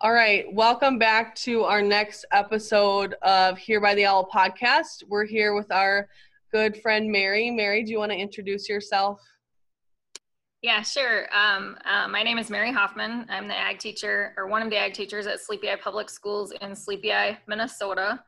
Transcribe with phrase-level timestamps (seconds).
[0.00, 5.02] All right, welcome back to our next episode of Here by the Owl podcast.
[5.08, 6.08] We're here with our
[6.52, 7.50] good friend Mary.
[7.50, 9.20] Mary, do you want to introduce yourself?
[10.62, 11.26] Yeah, sure.
[11.36, 13.26] Um, uh, my name is Mary Hoffman.
[13.28, 16.52] I'm the ag teacher, or one of the ag teachers at Sleepy Eye Public Schools
[16.60, 18.22] in Sleepy Eye, Minnesota.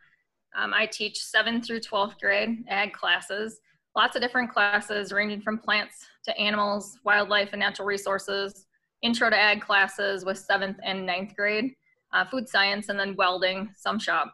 [0.56, 3.60] Um, I teach 7th through 12th grade ag classes,
[3.96, 8.66] lots of different classes ranging from plants to animals, wildlife, and natural resources,
[9.02, 11.74] intro to ag classes with seventh and ninth grade,
[12.12, 14.32] uh, food science, and then welding, some shop.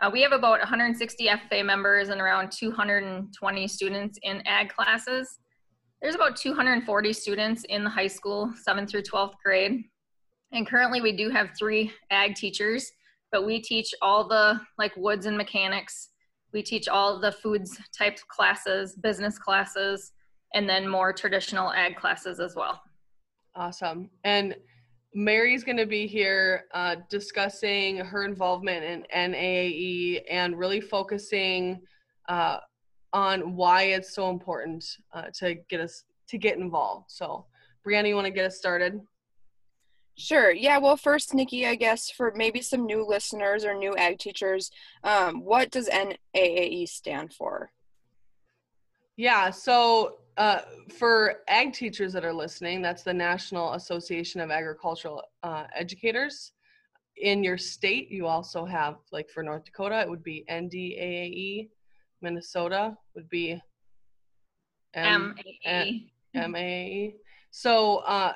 [0.00, 5.38] Uh, we have about 160 FFA members and around 220 students in ag classes.
[6.00, 9.84] There's about 240 students in the high school, 7th through 12th grade.
[10.50, 12.90] And currently we do have three ag teachers,
[13.30, 16.08] but we teach all the like woods and mechanics.
[16.52, 20.12] We teach all the foods type classes, business classes,
[20.54, 22.82] and then more traditional ag classes as well.
[23.54, 24.10] Awesome.
[24.24, 24.56] And
[25.14, 31.82] Mary's going to be here uh, discussing her involvement in NAAE and really focusing
[32.28, 32.58] uh,
[33.12, 37.10] on why it's so important uh, to get us to get involved.
[37.10, 37.44] So,
[37.86, 39.00] Brianna, you want to get us started?
[40.16, 40.52] Sure.
[40.52, 40.78] Yeah.
[40.78, 44.70] Well, first, Nikki, I guess for maybe some new listeners or new ag teachers,
[45.04, 47.72] um, what does NAAE stand for?
[49.16, 49.50] Yeah.
[49.50, 50.60] So uh,
[50.98, 56.52] for ag teachers that are listening, that's the National Association of Agricultural uh, Educators.
[57.16, 61.68] In your state, you also have, like for North Dakota, it would be NDAAE.
[62.22, 63.60] Minnesota would be
[64.94, 65.34] M-
[65.66, 66.10] MAAE.
[66.34, 67.14] MAAE.
[67.50, 68.32] So, uh,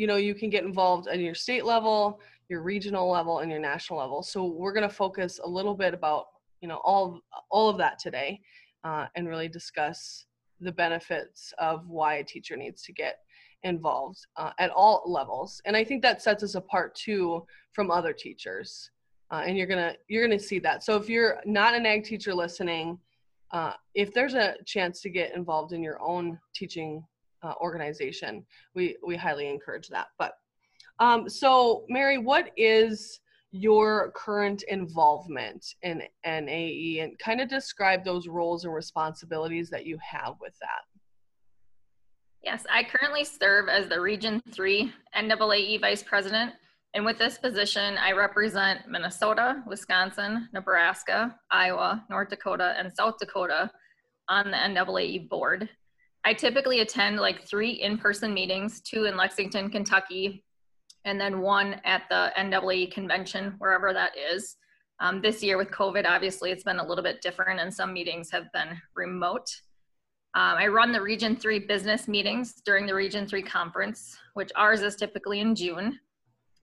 [0.00, 3.60] you know, you can get involved at your state level, your regional level, and your
[3.60, 4.22] national level.
[4.22, 6.24] So we're going to focus a little bit about,
[6.62, 7.20] you know, all
[7.50, 8.40] all of that today,
[8.82, 10.24] uh, and really discuss
[10.58, 13.18] the benefits of why a teacher needs to get
[13.62, 18.14] involved uh, at all levels and i think that sets us apart too from other
[18.14, 18.90] teachers
[19.30, 22.32] uh, and you're gonna you're gonna see that so if you're not an ag teacher
[22.32, 22.98] listening
[23.52, 27.04] uh, if there's a chance to get involved in your own teaching
[27.42, 30.32] uh, organization we we highly encourage that but
[30.98, 33.20] um, so mary what is
[33.52, 39.98] your current involvement in NAAE and kind of describe those roles and responsibilities that you
[39.98, 40.84] have with that.
[42.44, 46.52] Yes, I currently serve as the Region 3 NAAE Vice President.
[46.94, 53.70] And with this position, I represent Minnesota, Wisconsin, Nebraska, Iowa, North Dakota, and South Dakota
[54.28, 55.68] on the NAAE board.
[56.24, 60.44] I typically attend like three in person meetings, two in Lexington, Kentucky,
[61.04, 64.56] and then one at the NAAE convention, wherever that is.
[65.00, 68.30] Um, this year with COVID, obviously, it's been a little bit different, and some meetings
[68.30, 69.48] have been remote.
[70.34, 74.82] Um, I run the Region 3 business meetings during the Region 3 conference, which ours
[74.82, 75.98] is typically in June.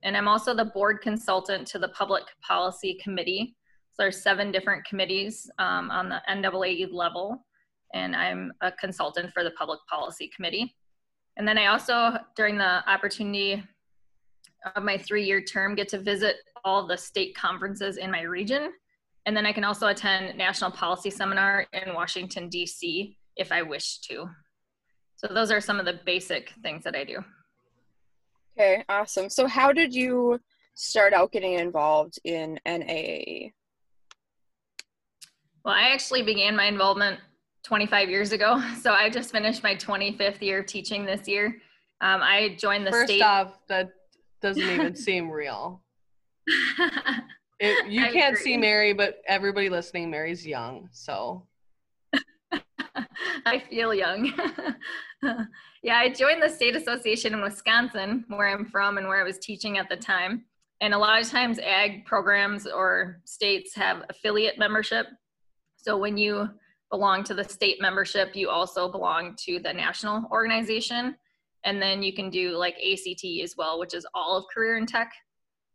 [0.04, 3.56] And I'm also the board consultant to the Public Policy Committee.
[3.94, 7.46] So there's seven different committees um, on the NAAE level,
[7.94, 10.76] and I'm a consultant for the Public Policy Committee.
[11.38, 13.64] And then I also, during the opportunity
[14.76, 18.72] of my three year term get to visit all the state conferences in my region.
[19.26, 24.00] And then I can also attend national policy seminar in Washington, DC if I wish
[24.02, 24.30] to.
[25.16, 27.20] So those are some of the basic things that I do.
[28.60, 29.30] Okay, awesome.
[29.30, 30.40] So how did you
[30.76, 33.52] start out getting involved in NAAE?
[35.64, 37.20] Well, I actually began my involvement
[37.68, 38.64] 25 years ago.
[38.82, 41.48] So I just finished my 25th year of teaching this year.
[42.00, 43.20] Um, I joined the First state.
[43.20, 43.90] First off, that
[44.42, 45.82] doesn't even seem real.
[47.60, 48.44] It, you I can't agree.
[48.44, 51.46] see Mary, but everybody listening, Mary's young, so.
[53.46, 54.32] I feel young.
[55.84, 59.40] yeah, I joined the state association in Wisconsin, where I'm from and where I was
[59.40, 60.46] teaching at the time.
[60.80, 65.08] And a lot of times, ag programs or states have affiliate membership.
[65.76, 66.50] So when you
[66.92, 71.16] belong to the state membership, you also belong to the national organization
[71.64, 74.88] and then you can do like ACTE as well, which is all of career and
[74.88, 75.12] tech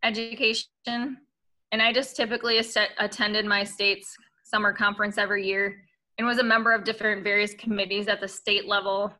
[0.02, 0.66] education.
[0.86, 2.58] And I just typically
[2.98, 5.76] attended my state's summer conference every year
[6.18, 9.12] and was a member of different various committees at the state level,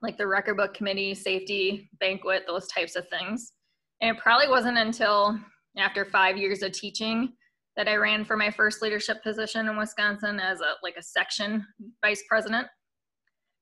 [0.00, 3.52] like the record book committee, safety, banquet, those types of things.
[4.00, 5.38] And it probably wasn't until
[5.76, 7.32] after five years of teaching
[7.76, 11.66] that I ran for my first leadership position in Wisconsin as a like a section
[12.02, 12.66] vice president.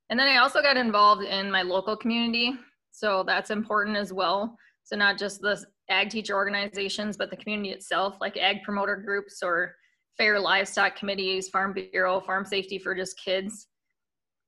[0.09, 2.55] And then I also got involved in my local community.
[2.91, 4.57] So that's important as well.
[4.83, 9.41] So not just the ag teacher organizations, but the community itself, like ag promoter groups
[9.43, 9.75] or
[10.19, 13.69] fair livestock committees, farm bureau, farm safety for just kids.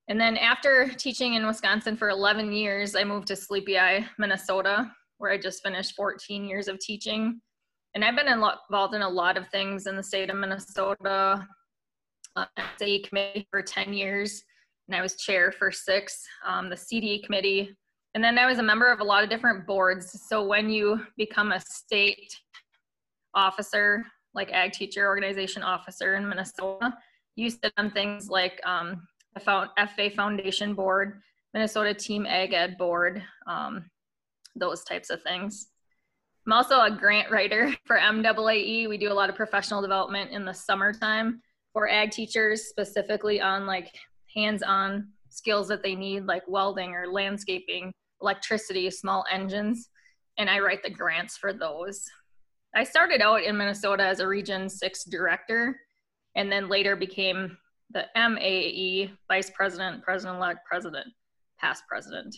[0.08, 4.90] And then after teaching in Wisconsin for 11 years, I moved to Sleepy Eye, Minnesota,
[5.18, 7.40] where I just finished 14 years of teaching.
[7.94, 11.46] And I've been involved in a lot of things in the state of Minnesota.
[12.34, 12.46] Uh,
[12.78, 14.42] SAE committee for 10 years,
[14.88, 17.76] and I was chair for six, um, the CD committee.
[18.14, 20.18] And then I was a member of a lot of different boards.
[20.28, 22.34] So when you become a state
[23.34, 24.04] officer,
[24.34, 26.94] like ag teacher organization officer in Minnesota,
[27.36, 31.20] you sit on things like um, the FFA Foundation Board,
[31.54, 33.84] Minnesota Team Ag Ed Board, um,
[34.56, 35.68] those types of things.
[36.46, 38.88] I'm also a grant writer for MAAE.
[38.88, 41.40] We do a lot of professional development in the summertime
[41.72, 43.94] for ag teachers, specifically on like
[44.34, 49.88] hands-on skills that they need, like welding or landscaping, electricity, small engines,
[50.38, 52.04] and I write the grants for those.
[52.74, 55.78] I started out in Minnesota as a Region 6 director
[56.34, 57.56] and then later became
[57.90, 61.06] the MAAE vice president, president elect, president,
[61.58, 62.34] past president.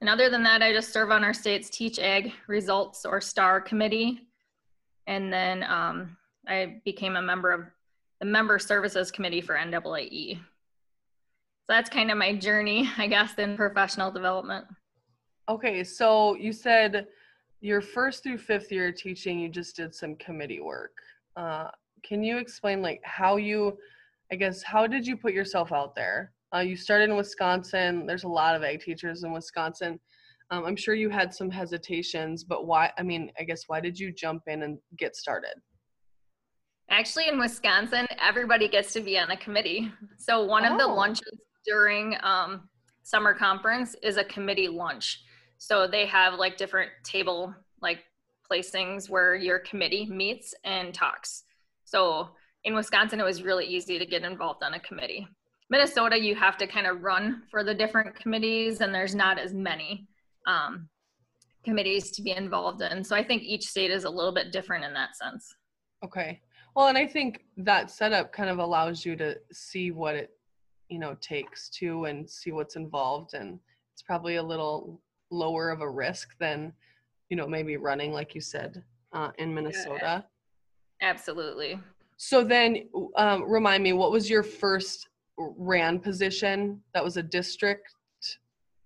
[0.00, 3.60] And other than that, I just serve on our state's Teach Ag Results or STAR
[3.60, 4.20] committee.
[5.06, 6.16] And then um,
[6.48, 7.66] I became a member of
[8.20, 10.36] the Member Services Committee for NAAE.
[10.36, 10.40] So
[11.68, 14.66] that's kind of my journey, I guess, in professional development.
[15.48, 17.06] Okay, so you said
[17.60, 20.96] your first through fifth year teaching, you just did some committee work.
[21.36, 21.68] Uh,
[22.02, 23.76] can you explain like how you
[24.32, 28.24] i guess how did you put yourself out there uh, you started in wisconsin there's
[28.24, 29.98] a lot of ag teachers in wisconsin
[30.50, 33.98] um, i'm sure you had some hesitations but why i mean i guess why did
[33.98, 35.54] you jump in and get started
[36.90, 40.72] actually in wisconsin everybody gets to be on a committee so one oh.
[40.72, 40.94] of the oh.
[40.94, 42.68] lunches during um,
[43.02, 45.22] summer conference is a committee lunch
[45.58, 48.00] so they have like different table like
[48.50, 51.44] placings where your committee meets and talks
[51.84, 52.30] so
[52.64, 55.26] in Wisconsin, it was really easy to get involved on a committee.
[55.70, 59.54] Minnesota, you have to kind of run for the different committees, and there's not as
[59.54, 60.06] many
[60.46, 60.88] um,
[61.64, 63.04] committees to be involved in.
[63.04, 65.54] So I think each state is a little bit different in that sense.
[66.04, 66.40] Okay.
[66.74, 70.30] Well, and I think that setup kind of allows you to see what it,
[70.88, 73.58] you know, takes to and see what's involved, and
[73.92, 75.00] it's probably a little
[75.30, 76.72] lower of a risk than,
[77.28, 78.82] you know, maybe running like you said
[79.12, 79.98] uh, in Minnesota.
[80.02, 80.20] Yeah
[81.02, 81.78] Absolutely.
[82.16, 85.08] So then, um, remind me, what was your first
[85.56, 86.80] RAN position?
[86.94, 87.94] That was a district.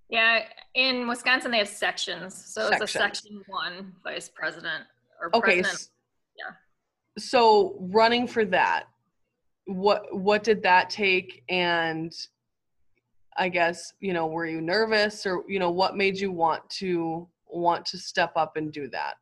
[0.08, 4.84] Yeah, in Wisconsin they have sections, so it's a section one vice president
[5.20, 5.88] or okay, president.
[6.38, 6.54] Yeah.
[7.18, 8.84] So running for that,
[9.66, 11.42] what what did that take?
[11.48, 12.12] And
[13.36, 17.26] I guess you know, were you nervous, or you know, what made you want to
[17.48, 19.14] want to step up and do that?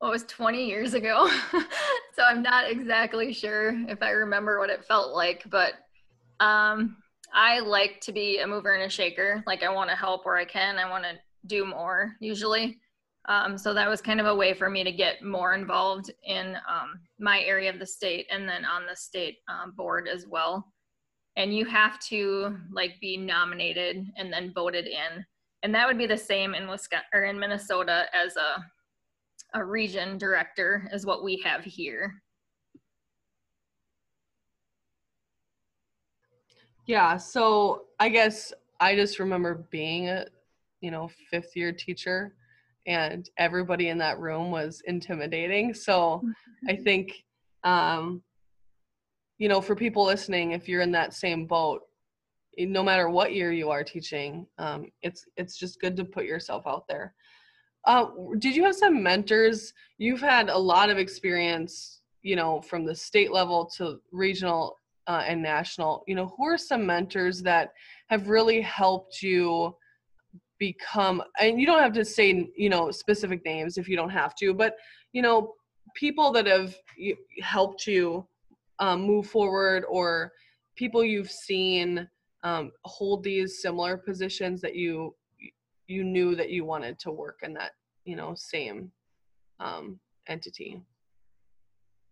[0.00, 1.28] well, it was 20 years ago.
[1.52, 5.74] so I'm not exactly sure if I remember what it felt like, but
[6.40, 6.96] um,
[7.32, 9.42] I like to be a mover and a shaker.
[9.46, 10.78] Like I want to help where I can.
[10.78, 12.78] I want to do more usually.
[13.28, 16.56] Um, so that was kind of a way for me to get more involved in
[16.68, 20.72] um, my area of the state and then on the state um, board as well.
[21.36, 25.24] And you have to like be nominated and then voted in.
[25.62, 28.64] And that would be the same in Wisconsin or in Minnesota as a
[29.54, 32.22] a region director is what we have here.
[36.88, 40.24] Yeah, so I guess I just remember being a,
[40.80, 42.34] you know, fifth year teacher
[42.86, 45.74] and everybody in that room was intimidating.
[45.74, 46.22] So
[46.66, 46.82] I mm-hmm.
[46.84, 47.24] think,
[47.62, 48.22] um,
[49.36, 51.82] you know, for people listening, if you're in that same boat,
[52.56, 56.66] no matter what year you are teaching, um, it's it's just good to put yourself
[56.66, 57.14] out there.
[57.84, 58.06] Uh,
[58.38, 59.74] did you have some mentors?
[59.98, 65.24] You've had a lot of experience, you know, from the state level to regional uh,
[65.26, 66.04] and national.
[66.06, 67.72] You know, who are some mentors that
[68.08, 69.74] have really helped you
[70.58, 71.22] become?
[71.40, 74.54] And you don't have to say, you know, specific names if you don't have to,
[74.54, 74.76] but
[75.12, 75.54] you know,
[75.94, 76.76] people that have
[77.42, 78.26] helped you
[78.78, 80.30] um, move forward, or
[80.76, 82.08] people you've seen
[82.44, 85.14] um, hold these similar positions that you
[85.88, 87.72] you knew that you wanted to work in that
[88.04, 88.92] you know same
[89.58, 89.98] um,
[90.28, 90.80] entity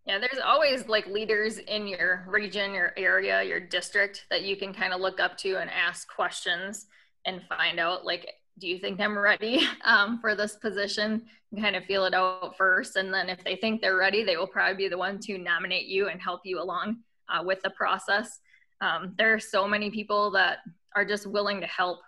[0.07, 4.73] yeah there's always like leaders in your region your area your district that you can
[4.73, 6.87] kind of look up to and ask questions
[7.25, 8.27] and find out like
[8.59, 11.23] do you think i'm ready um, for this position?
[11.51, 14.35] And kind of feel it out first and then if they think they're ready they
[14.35, 16.97] will probably be the one to nominate you and help you along
[17.29, 18.39] uh, with the process.
[18.81, 20.57] Um, there are so many people that
[20.95, 21.99] are just willing to help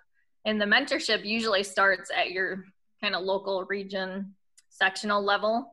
[0.44, 2.66] and the mentorship usually starts at your
[3.02, 4.36] kind of local region
[4.70, 5.72] sectional level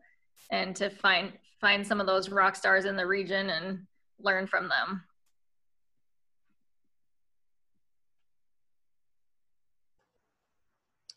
[0.50, 3.86] and to find find some of those rock stars in the region and
[4.18, 5.02] learn from them.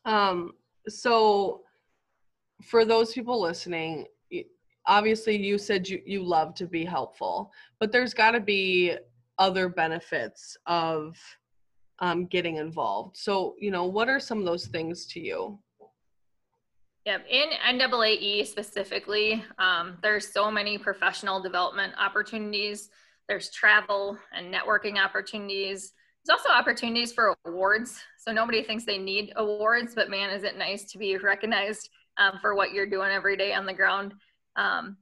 [0.06, 0.54] Um,
[0.88, 1.62] so
[2.64, 4.08] for those people listening,
[4.86, 8.96] obviously you said you, you love to be helpful, but there's got to be
[9.38, 11.18] other benefits of
[12.00, 13.16] um, getting involved.
[13.18, 15.60] So, you know, what are some of those things to you?
[17.10, 22.92] Yep, in NAAE specifically, um, there's so many professional development opportunities.
[23.28, 25.94] There's travel and networking opportunities.
[26.24, 28.00] There's also opportunities for awards.
[28.20, 31.90] So nobody thinks they need awards, but man, is it nice to be recognized
[32.20, 34.14] um, for what you're doing every day on the ground.
[34.56, 34.96] Um,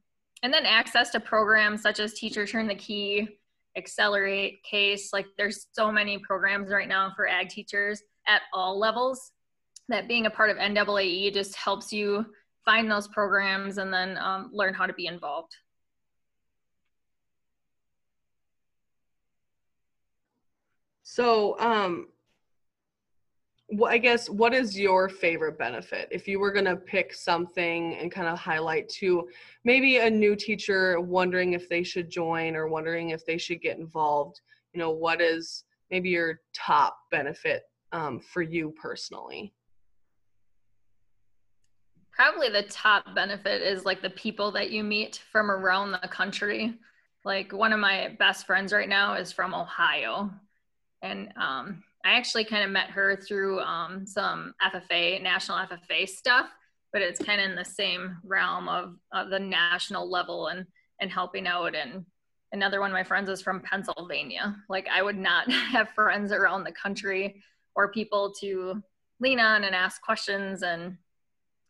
[0.43, 3.27] and then access to programs such as Teacher Turn the Key,
[3.75, 5.09] Accelerate, CASE.
[5.11, 9.33] Like there's so many programs right now for ag teachers at all levels
[9.89, 12.25] that being a part of NAAE just helps you
[12.65, 15.55] find those programs and then um, learn how to be involved.
[21.03, 22.09] So, um,
[23.69, 26.07] well, I guess what is your favorite benefit?
[26.11, 29.27] If you were going to pick something and kind of highlight to
[29.63, 33.77] maybe a new teacher wondering if they should join or wondering if they should get
[33.77, 34.41] involved,
[34.73, 39.53] you know, what is maybe your top benefit um, for you personally?
[42.17, 46.73] Probably the top benefit is like the people that you meet from around the country.
[47.23, 50.31] Like one of my best friends right now is from Ohio.
[51.03, 56.47] And um, I actually kind of met her through um, some FFA, national FFA stuff,
[56.91, 60.65] but it's kind of in the same realm of, of the national level and,
[60.99, 61.75] and helping out.
[61.75, 62.03] And
[62.51, 64.55] another one of my friends is from Pennsylvania.
[64.69, 67.43] Like I would not have friends around the country
[67.75, 68.81] or people to
[69.19, 70.97] lean on and ask questions and,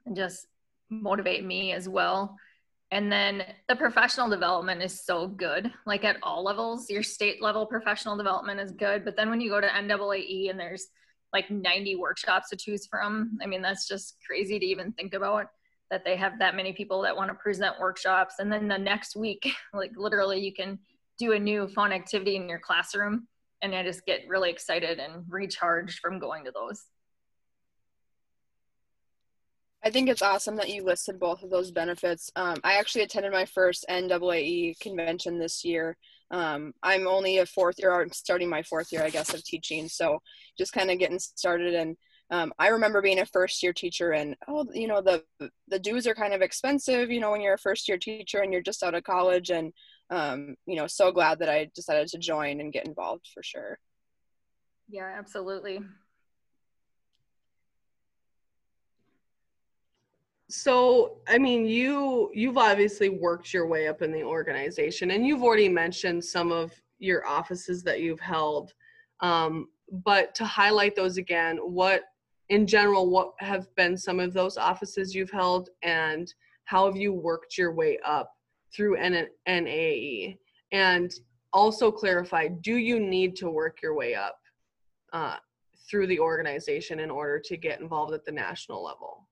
[0.07, 0.47] and just
[0.89, 2.37] motivate me as well.
[2.91, 6.89] And then the professional development is so good, like at all levels.
[6.89, 9.03] Your state level professional development is good.
[9.03, 10.87] But then when you go to NAAE and there's
[11.33, 15.47] like 90 workshops to choose from, I mean, that's just crazy to even think about
[15.91, 18.35] that they have that many people that want to present workshops.
[18.39, 20.79] And then the next week, like literally, you can
[21.19, 23.27] do a new fun activity in your classroom.
[23.61, 26.85] And I just get really excited and recharged from going to those.
[29.83, 32.31] I think it's awesome that you listed both of those benefits.
[32.35, 35.97] Um, I actually attended my first NAAE convention this year.
[36.31, 39.87] Um, I'm only a fourth year, I'm starting my fourth year, I guess, of teaching.
[39.87, 40.19] So
[40.57, 41.73] just kind of getting started.
[41.73, 41.95] And
[42.29, 45.23] um, I remember being a first year teacher, and oh, you know, the
[45.69, 48.51] the dues are kind of expensive, you know, when you're a first year teacher and
[48.51, 49.49] you're just out of college.
[49.49, 49.71] And
[50.09, 53.79] um, you know, so glad that I decided to join and get involved for sure.
[54.89, 55.79] Yeah, absolutely.
[60.49, 65.43] So i mean you you've obviously worked your way up in the organization and you've
[65.43, 68.73] already mentioned some of your offices that you've held.
[69.19, 72.03] Um, but to highlight those again what
[72.49, 76.33] in general what have been some of those offices you've held and
[76.65, 78.31] how have you worked your way up
[78.73, 80.37] through N- NAAE
[80.71, 81.11] and
[81.53, 84.37] also clarify do you need to work your way up
[85.13, 85.37] uh,
[85.89, 89.26] through the organization in order to get involved at the national level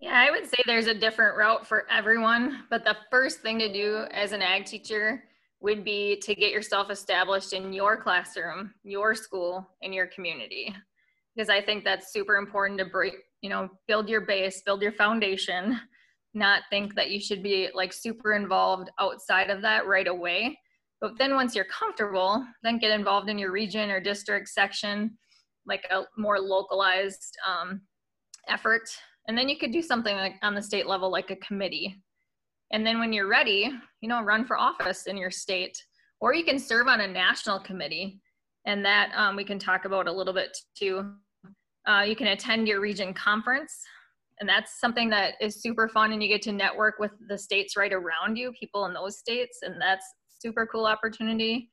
[0.00, 3.70] yeah, I would say there's a different route for everyone, but the first thing to
[3.70, 5.24] do as an ag teacher
[5.60, 10.74] would be to get yourself established in your classroom, your school, in your community.
[11.36, 14.92] Because I think that's super important to break, you know, build your base, build your
[14.92, 15.78] foundation,
[16.32, 20.58] not think that you should be like super involved outside of that right away.
[21.02, 25.18] But then once you're comfortable, then get involved in your region or district section,
[25.66, 27.82] like a more localized um,
[28.48, 28.88] effort
[29.28, 32.02] and then you could do something like on the state level, like a committee.
[32.72, 35.76] And then when you're ready, you know, run for office in your state,
[36.20, 38.20] or you can serve on a national committee.
[38.66, 41.12] And that um, we can talk about a little bit too.
[41.88, 43.74] Uh, you can attend your region conference.
[44.38, 46.12] And that's something that is super fun.
[46.12, 49.60] And you get to network with the states right around you, people in those states.
[49.62, 50.04] And that's
[50.38, 51.70] super cool opportunity.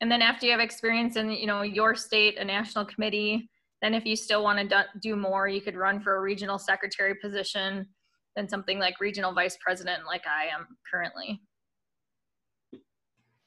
[0.00, 3.50] And then after you have experience in, you know, your state, a national committee,
[3.86, 7.14] then if you still want to do more, you could run for a regional secretary
[7.14, 7.86] position,
[8.34, 11.40] then something like regional vice president like I am currently.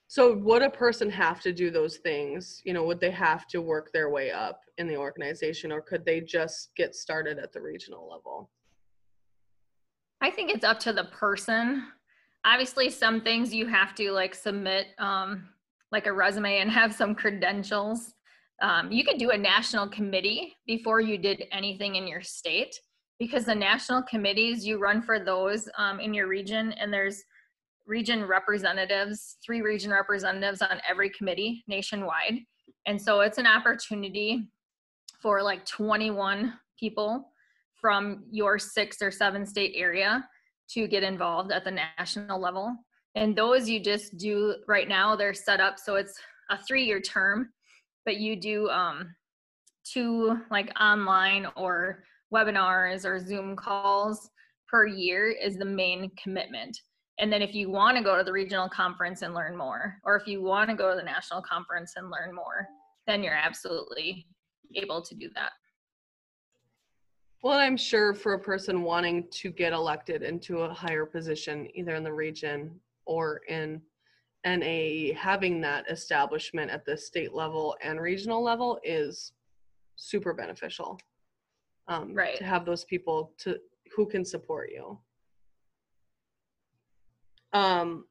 [0.08, 2.62] So would a person have to do those things?
[2.64, 6.06] You know, would they have to work their way up in the organization or could
[6.06, 8.50] they just get started at the regional level?
[10.22, 11.84] I think it's up to the person.
[12.46, 15.50] Obviously, some things you have to like submit um,
[15.92, 18.14] like a resume and have some credentials
[18.62, 22.76] um, you could do a national committee before you did anything in your state
[23.20, 27.24] because the national committees you run for those um, in your region and there's
[27.88, 32.40] region representatives three region representatives on every committee nationwide
[32.86, 34.48] and so it's an opportunity
[35.22, 37.32] for like 21 people
[37.76, 40.28] from your six or seven state area
[40.70, 42.76] to get involved at the national level.
[43.16, 46.14] And those you just do right now, they're set up so it's
[46.50, 47.50] a three year term,
[48.10, 49.14] but you do um,
[49.84, 54.32] two like online or webinars or Zoom calls
[54.68, 56.76] per year is the main commitment.
[57.20, 60.16] And then if you want to go to the regional conference and learn more, or
[60.16, 62.68] if you want to go to the national conference and learn more,
[63.06, 64.26] then you're absolutely
[64.74, 65.52] able to do that.
[67.44, 71.94] Well, I'm sure for a person wanting to get elected into a higher position, either
[71.94, 72.72] in the region
[73.06, 73.84] or in
[74.58, 79.34] NAAE, having that establishment at the state level and regional level is
[79.96, 81.00] super beneficial.
[81.88, 82.38] Um, Right.
[82.38, 83.58] To have those people to
[83.96, 85.00] who can support you.
[87.54, 88.06] Um,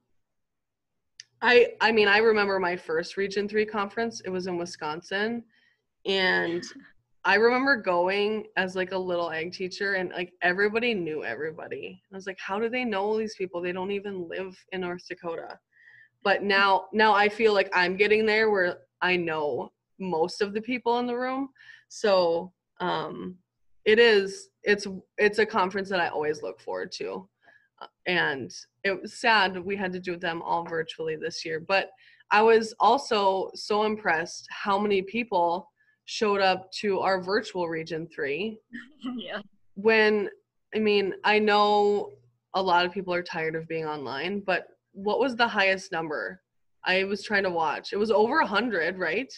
[1.41, 4.21] I I mean I remember my first Region Three conference.
[4.25, 5.45] It was in Wisconsin,
[6.07, 6.63] and
[7.25, 12.03] I remember going as like a little ag teacher, and like everybody knew everybody.
[12.13, 13.61] I was like, how do they know all these people?
[13.61, 15.59] They don't even live in North Dakota.
[16.25, 20.61] But now now I feel like I'm getting there where I know most of the
[20.61, 21.49] people in the room.
[21.89, 23.37] So um,
[23.85, 27.29] it is it's it's a conference that I always look forward to.
[27.81, 28.53] Uh, And
[28.85, 31.91] it was sad we had to do them all virtually this year, but
[32.31, 35.71] I was also so impressed how many people
[36.05, 38.59] showed up to our virtual region 3
[39.17, 39.41] yeah.
[39.75, 40.29] when
[40.75, 42.13] I mean, I know
[42.55, 44.67] a lot of people are tired of being online, but
[44.99, 46.41] what was the highest number?
[46.85, 47.93] I was trying to watch.
[47.93, 49.33] It was over a 100, right?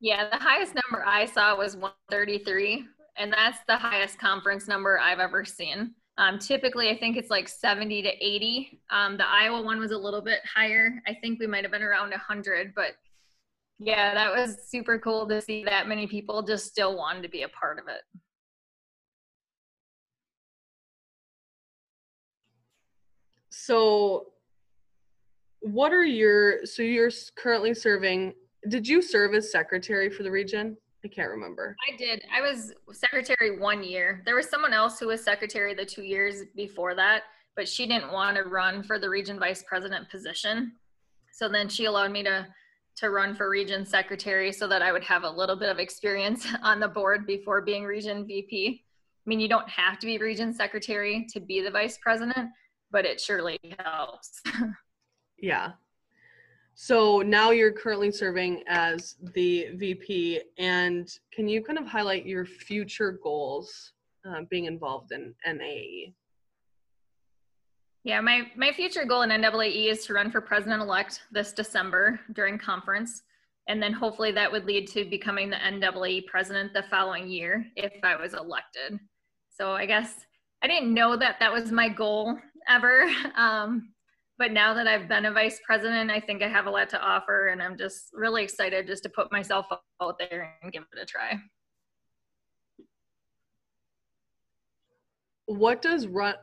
[0.00, 2.84] Yeah, the highest number I saw was 133,
[3.16, 5.94] and that's the highest conference number I've ever seen.
[6.18, 8.80] Um, typically, I think it's like 70 to 80.
[8.90, 11.00] Um, the Iowa one was a little bit higher.
[11.06, 12.92] I think we might have been around 100, but
[13.78, 17.42] yeah, that was super cool to see that many people just still wanted to be
[17.42, 18.02] a part of it.
[23.52, 24.28] So
[25.60, 28.32] what are your so you're currently serving
[28.68, 30.76] did you serve as secretary for the region?
[31.04, 31.76] I can't remember.
[31.92, 32.24] I did.
[32.32, 34.22] I was secretary one year.
[34.24, 37.24] There was someone else who was secretary the two years before that,
[37.56, 40.72] but she didn't want to run for the region vice president position.
[41.32, 42.46] So then she allowed me to
[42.94, 46.46] to run for region secretary so that I would have a little bit of experience
[46.62, 48.84] on the board before being region VP.
[48.84, 52.48] I mean, you don't have to be region secretary to be the vice president,
[52.92, 54.40] but it surely helps.
[55.42, 55.72] Yeah.
[56.74, 62.46] So now you're currently serving as the VP, and can you kind of highlight your
[62.46, 63.92] future goals
[64.26, 66.14] uh, being involved in NAAE?
[68.04, 72.18] Yeah, my, my future goal in NAAE is to run for president elect this December
[72.32, 73.22] during conference.
[73.68, 77.92] And then hopefully that would lead to becoming the NAAE president the following year if
[78.02, 78.98] I was elected.
[79.50, 80.24] So I guess
[80.62, 83.10] I didn't know that that was my goal ever.
[83.36, 83.92] Um,
[84.38, 87.00] but now that I've been a vice president, I think I have a lot to
[87.00, 87.48] offer.
[87.48, 89.66] And I'm just really excited just to put myself
[90.02, 91.38] out there and give it a try.
[95.46, 96.34] What does run?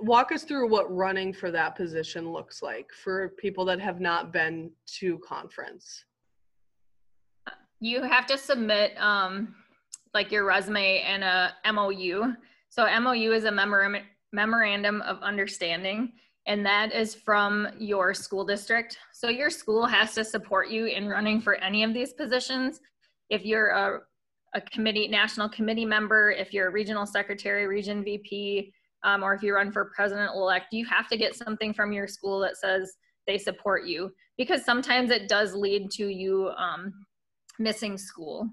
[0.00, 4.32] Walk us through what running for that position looks like for people that have not
[4.32, 6.04] been to conference.
[7.80, 9.54] you have to submit um,
[10.14, 12.34] like your resume and a MOU.
[12.68, 16.12] So MOU is a memorandum memorandum of understanding,
[16.46, 18.98] and that is from your school district.
[19.12, 22.80] So your school has to support you in running for any of these positions.
[23.30, 24.00] If you're a,
[24.54, 29.42] a committee, national committee member, if you're a regional secretary, region VP, um, or if
[29.42, 32.94] you run for president elect, you have to get something from your school that says
[33.26, 36.92] they support you because sometimes it does lead to you um,
[37.58, 38.48] missing school.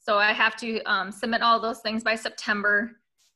[0.00, 2.92] So I have to um, submit all those things by September.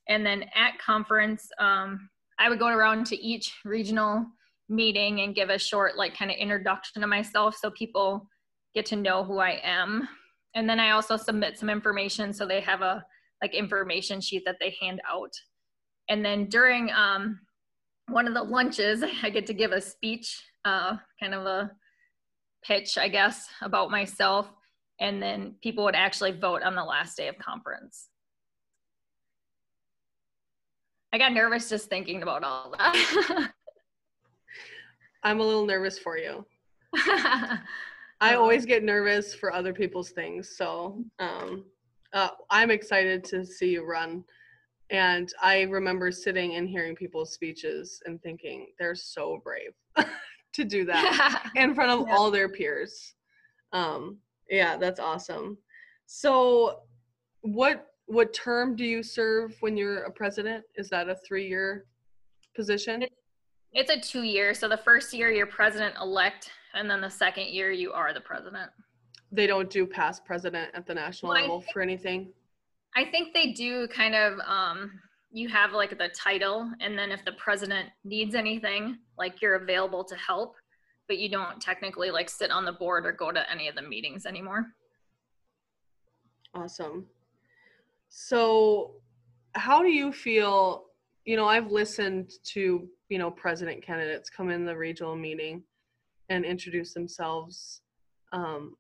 [0.09, 4.27] And then at conference, um, I would go around to each regional
[4.69, 8.29] meeting and give a short, like, kind of introduction to myself so people
[8.75, 10.09] get to know who I am.
[10.55, 13.05] And then I also submit some information so they have a
[13.43, 15.33] like information sheet that they hand out.
[16.09, 17.41] And then during um,
[18.09, 21.71] one of the lunches, I get to give a speech, uh, kind of a
[22.65, 24.49] pitch, I guess, about myself
[25.03, 28.09] and then people would actually vote on the last day of conference.
[31.13, 33.51] I got nervous just thinking about all that.
[35.23, 36.45] I'm a little nervous for you.
[36.97, 41.65] I always get nervous for other people's things, so um,
[42.13, 44.25] uh, I'm excited to see you run.
[44.91, 49.73] And I remember sitting and hearing people's speeches and thinking they're so brave
[50.55, 52.15] to do that in front of Yeah.
[52.17, 53.15] all their peers.
[53.73, 54.19] Um,
[54.51, 55.57] yeah, that's awesome.
[56.07, 56.81] So,
[57.41, 60.65] what what term do you serve when you're a president?
[60.77, 61.87] Is that a three year
[62.55, 63.05] position?
[63.73, 64.53] It's a two year.
[64.53, 68.21] So the first year you're president elect, and then the second year you are the
[68.21, 68.71] president.
[69.33, 72.33] They don't do past president at the national Well, level think- for anything.
[72.95, 75.01] I think they do kind of um
[75.35, 80.05] you have like the title and then if the president needs anything, like you're available
[80.05, 80.57] to help,
[81.09, 83.81] but you don't technically like sit on the board or go to any of the
[83.81, 84.67] meetings anymore.
[86.55, 87.07] Awesome.
[88.15, 88.97] So,
[89.55, 90.85] how do you feel?
[91.25, 95.63] You know, I've listened to, you know, president candidates come in the regional meeting
[96.29, 97.81] and introduce themselves.
[98.33, 98.77] Um,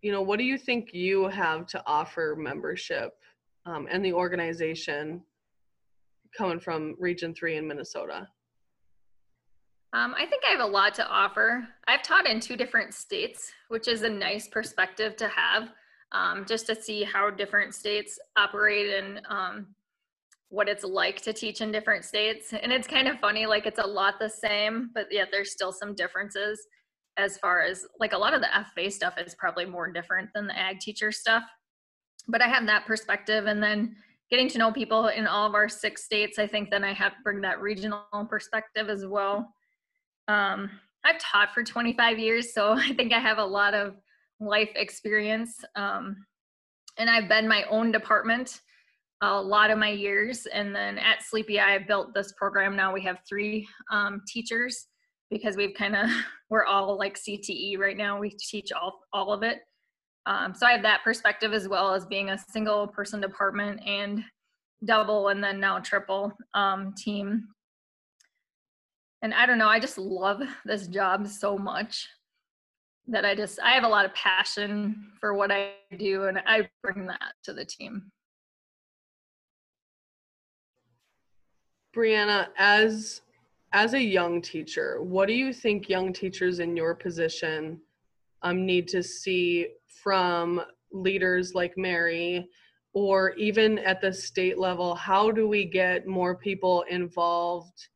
[0.00, 3.12] you know, what do you think you have to offer membership
[3.66, 5.20] um, and the organization
[6.36, 8.26] coming from Region 3 in Minnesota?
[9.92, 11.68] Um, I think I have a lot to offer.
[11.86, 15.72] I've taught in two different states, which is a nice perspective to have,
[16.12, 19.66] um, just to see how different states operate and um,
[20.48, 22.52] what it's like to teach in different states.
[22.52, 25.72] And it's kind of funny, like it's a lot the same, but yet there's still
[25.72, 26.66] some differences
[27.16, 30.46] as far as like a lot of the FFA stuff is probably more different than
[30.46, 31.42] the ag teacher stuff.
[32.28, 33.96] But I have that perspective, and then
[34.30, 37.12] getting to know people in all of our six states, I think then I have
[37.22, 39.48] bring that regional perspective as well.
[40.28, 40.70] Um,
[41.04, 43.94] I've taught for 25 years, so I think I have a lot of
[44.40, 45.56] life experience.
[45.74, 46.16] Um,
[46.98, 48.60] and I've been my own department
[49.22, 50.46] a lot of my years.
[50.46, 52.76] And then at Sleepy Eye, I built this program.
[52.76, 54.86] Now we have three um, teachers
[55.30, 56.10] because we've kind of,
[56.50, 58.18] we're all like CTE right now.
[58.18, 59.58] We teach all, all of it.
[60.26, 64.22] Um, so I have that perspective as well as being a single person department and
[64.84, 67.48] double and then now triple um, team
[69.22, 72.08] and I don't know, I just love this job so much
[73.08, 76.68] that I just I have a lot of passion for what I do and I
[76.82, 78.10] bring that to the team.
[81.94, 83.22] Brianna, as
[83.72, 87.80] as a young teacher, what do you think young teachers in your position
[88.42, 92.48] um, need to see from leaders like Mary,
[92.92, 94.94] or even at the state level?
[94.94, 97.88] How do we get more people involved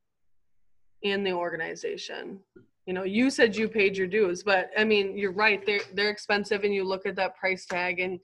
[1.03, 2.41] in the organization?
[2.91, 5.65] You know, you said you paid your dues, but I mean, you're right.
[5.65, 8.19] They're they're expensive, and you look at that price tag, and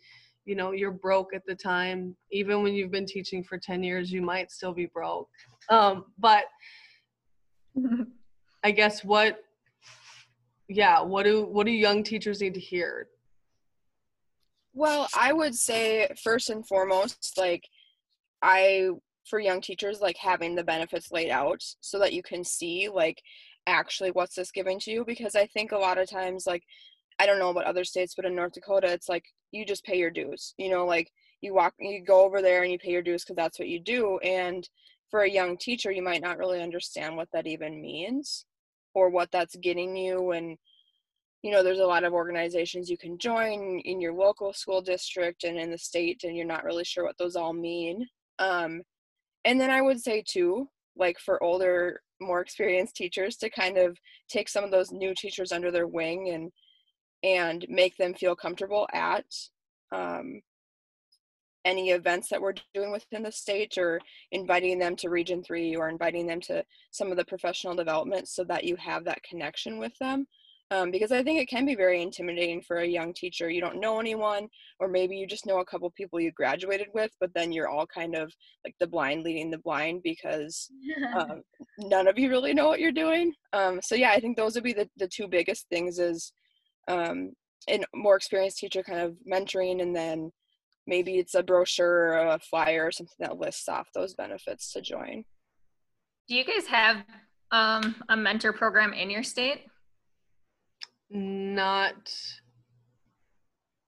[0.45, 2.17] you know you're broke at the time.
[2.33, 5.29] Even when you've been teaching for ten years, you might still be broke.
[5.71, 6.47] Um, but
[8.65, 9.39] I guess what,
[10.69, 13.07] yeah, what do what do young teachers need to hear?
[14.75, 17.63] Well, I would say first and foremost, like
[18.43, 18.89] I
[19.31, 23.23] for young teachers, like having the benefits laid out so that you can see like
[23.67, 26.63] actually what's this giving to you because I think a lot of times like
[27.19, 29.99] I don't know about other states, but in North Dakota it's like you just pay
[29.99, 30.55] your dues.
[30.59, 33.37] You know, like you walk you go over there and you pay your dues because
[33.37, 34.69] that's what you do and
[35.11, 38.45] for a young teacher you might not really understand what that even means
[38.95, 40.57] or what that's getting you and
[41.43, 45.45] you know there's a lot of organizations you can join in your local school district
[45.45, 48.07] and in the state and you're not really sure what those all mean
[48.39, 48.83] um,
[49.45, 53.99] and then i would say too like for older more experienced teachers to kind of
[54.29, 56.51] take some of those new teachers under their wing and
[57.23, 59.25] and make them feel comfortable at
[59.93, 60.41] um,
[61.65, 64.01] any events that we're doing within the state or
[64.31, 68.45] inviting them to region 3 or inviting them to some of the professional development so
[68.45, 70.27] that you have that connection with them
[70.71, 73.49] um, because I think it can be very intimidating for a young teacher.
[73.49, 74.49] You don't know anyone,
[74.81, 77.87] or maybe you just know a couple people you graduated with, but then you're all
[77.87, 78.33] kind of
[78.65, 80.69] like the blind leading the blind because
[81.17, 81.43] um,
[81.79, 83.33] none of you really know what you're doing.
[83.53, 86.33] Um, so yeah, I think those would be the, the two biggest things is
[86.89, 87.33] um,
[87.69, 90.33] a more experienced teacher kind of mentoring, and then
[90.89, 94.81] maybe it's a brochure or a flyer or something that lists off those benefits to
[94.81, 95.25] join.
[96.29, 97.05] Do you guys have
[97.53, 99.61] um, a mentor program in your state?
[101.11, 102.13] Not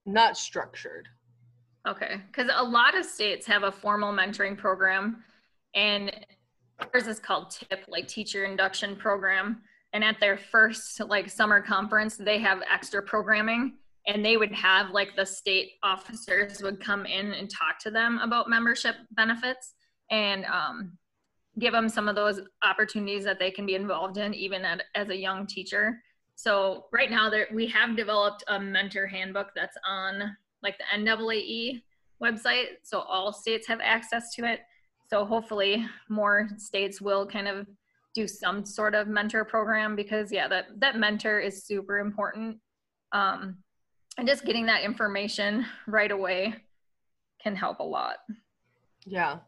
[0.07, 1.09] not structured.
[1.87, 5.23] Okay, because a lot of states have a formal mentoring program,
[5.75, 6.13] and
[6.95, 9.63] ours is called TIP, like Teacher Induction Program.
[9.93, 13.75] And at their first like summer conference, they have extra programming,
[14.07, 18.19] and they would have like the state officers would come in and talk to them
[18.19, 19.75] about membership benefits
[20.11, 20.93] and um,
[21.59, 25.09] give them some of those opportunities that they can be involved in, even at, as
[25.09, 25.99] a young teacher.
[26.39, 31.83] So right now, there we have developed a mentor handbook that's on like the NAAE
[32.23, 34.61] website, so all states have access to it.
[35.11, 37.67] So hopefully, more states will kind of
[38.15, 42.59] do some sort of mentor program because yeah, that that mentor is super important.
[43.11, 43.57] Um,
[44.17, 46.55] and just getting that information right away
[47.43, 48.19] can help a lot.
[49.05, 49.39] Yeah.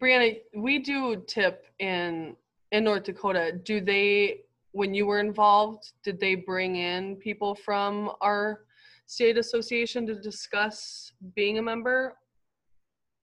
[0.00, 2.34] Brianna, we do tip in
[2.72, 3.52] in North Dakota.
[3.62, 4.40] Do they
[4.72, 8.60] when you were involved, did they bring in people from our
[9.06, 12.16] state association to discuss being a member?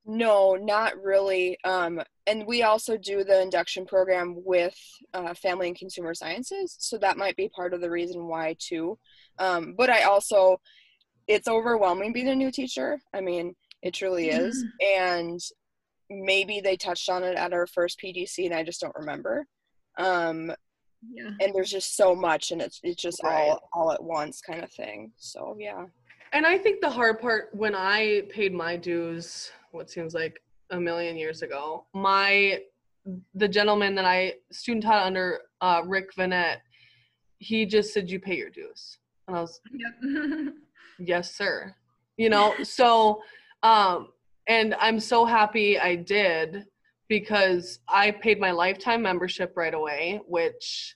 [0.06, 1.58] No, not really.
[1.64, 4.78] Um, and we also do the induction program with
[5.14, 8.98] uh, Family and Consumer Sciences, so that might be part of the reason why too.
[9.40, 10.62] Um, but I also,
[11.28, 13.00] it's overwhelming being a new teacher.
[13.14, 14.64] I mean, it truly is,
[14.98, 15.40] and
[16.10, 19.46] maybe they touched on it at our first PDC, and I just don't remember.
[19.98, 20.54] Um,
[21.02, 21.30] Yeah.
[21.40, 23.50] and there's just so much, and it's it's just Right.
[23.50, 25.12] all all at once kind of thing.
[25.18, 25.86] So yeah.
[26.34, 30.80] And I think the hard part when I paid my dues, what seems like a
[30.80, 32.62] million years ago, my
[33.36, 36.58] the gentleman that I student taught under, uh, Rick Vanette,
[37.40, 40.54] he just said, "You pay your dues," and I was, Yep.
[41.00, 41.74] "Yes, sir."
[42.18, 43.22] You know, so
[43.64, 44.10] um,
[44.48, 46.66] and I'm so happy I did
[47.10, 50.96] because I paid my lifetime membership right away, which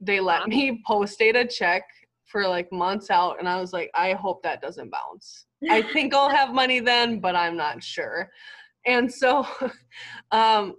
[0.00, 1.82] they let me post date a check
[2.26, 5.46] for like months out, and I was like, I hope that doesn't bounce.
[5.70, 8.30] I think I'll have money then, but I'm not sure.
[8.86, 9.46] And so
[10.30, 10.74] um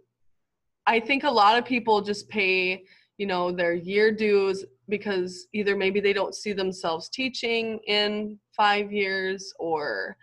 [0.86, 2.84] I think a lot of people just pay,
[3.18, 8.92] you know, their year dues because either maybe they don't see themselves teaching in 5
[8.92, 10.18] years or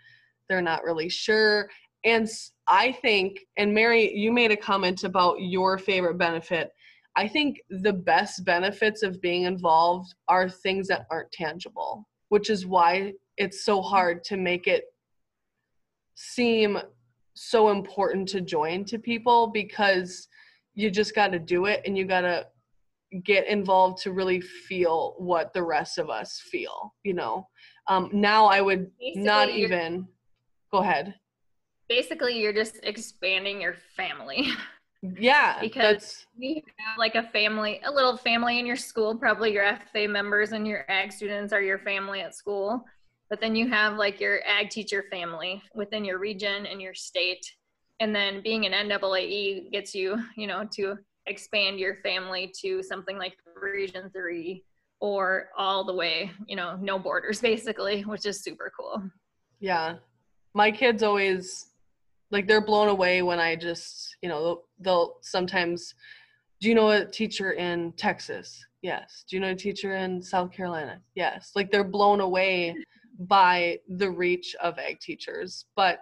[0.49, 1.69] they're not really sure.
[2.03, 2.27] And
[2.67, 6.71] I think and Mary, you made a comment about your favorite benefit.
[7.15, 12.65] I think the best benefits of being involved are things that aren't tangible, which is
[12.67, 14.85] why it's so hard to make it
[16.15, 16.77] seem
[17.35, 20.27] so important to join to people because
[20.73, 22.45] you just got to do it and you got to
[23.23, 27.47] get involved to really feel what the rest of us feel you know
[27.87, 30.07] um now i would not Basically, you're- even
[30.71, 31.13] go ahead
[31.89, 34.49] Basically, you're just expanding your family.
[35.19, 39.15] yeah Because- you have like a family, a little family in your school.
[39.15, 42.83] Probably your FFA members and your ag students are your family at school.
[43.29, 47.45] But then you have like your ag teacher family within your region and your state.
[47.99, 53.17] And then being an NAAE gets you, you know, to expand your family to something
[53.17, 54.63] like Region 3
[54.99, 59.03] or all the way, you know, no borders basically, which is super cool.
[59.59, 59.95] Yeah.
[60.53, 61.66] My kids always
[62.31, 65.93] like they're blown away when I just, you know, they'll, they'll sometimes
[66.59, 68.65] do you know a teacher in Texas?
[68.81, 69.25] Yes.
[69.29, 71.01] Do you know a teacher in South Carolina?
[71.15, 71.51] Yes.
[71.55, 72.75] Like they're blown away
[73.19, 75.99] by the reach of ag teachers, but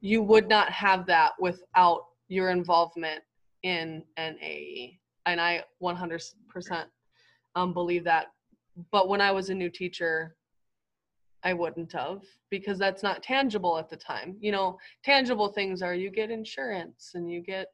[0.00, 3.22] you would not have that without your involvement
[3.62, 4.98] in NAAE.
[5.26, 6.84] And I 100%
[7.54, 8.26] um, believe that.
[8.90, 10.34] But when I was a new teacher,
[11.44, 14.36] I wouldn't have because that's not tangible at the time.
[14.40, 17.66] You know, tangible things are you get insurance and you get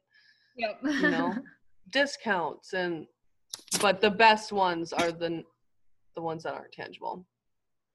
[0.57, 0.79] Yep.
[0.83, 1.35] you know
[1.91, 3.07] discounts and
[3.81, 5.43] but the best ones are the
[6.15, 7.25] the ones that aren't tangible.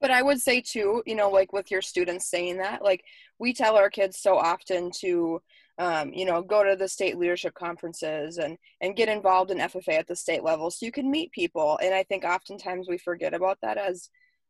[0.00, 3.04] But I would say too, you know, like with your students saying that, like
[3.38, 5.40] we tell our kids so often to,
[5.78, 9.98] um, you know, go to the state leadership conferences and and get involved in FFA
[9.98, 11.78] at the state level, so you can meet people.
[11.82, 14.08] And I think oftentimes we forget about that as,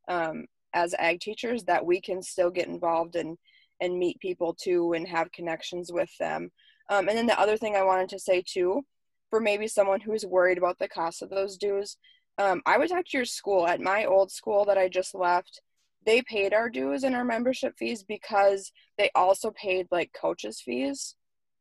[0.08, 3.38] um, as ag teachers, that we can still get involved and
[3.80, 6.50] and meet people too and have connections with them.
[6.90, 8.82] Um, and then the other thing I wanted to say too,
[9.30, 11.96] for maybe someone who's worried about the cost of those dues,
[12.38, 13.66] um, I would talk to your school.
[13.66, 15.60] At my old school that I just left,
[16.06, 21.14] they paid our dues and our membership fees because they also paid like coaches fees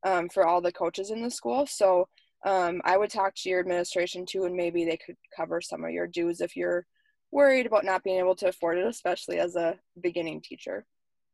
[0.06, 1.66] um, for all the coaches in the school.
[1.66, 2.08] So
[2.46, 5.92] um, I would talk to your administration too, and maybe they could cover some of
[5.92, 6.86] your dues if you're
[7.34, 10.86] worried about not being able to afford it, especially as a beginning teacher.